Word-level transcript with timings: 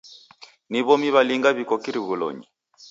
Ni 0.71 0.79
w'omi 0.85 1.09
w'alinga 1.15 1.49
w'iko 1.55 1.75
kirughilonyi? 1.83 2.45